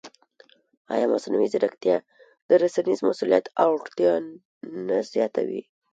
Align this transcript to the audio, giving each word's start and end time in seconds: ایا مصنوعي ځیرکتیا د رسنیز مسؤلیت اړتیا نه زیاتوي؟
ایا 0.93 1.05
مصنوعي 1.13 1.47
ځیرکتیا 1.53 1.97
د 2.47 2.49
رسنیز 2.63 2.99
مسؤلیت 3.09 3.45
اړتیا 3.65 4.11
نه 4.87 4.97
زیاتوي؟ 5.13 5.61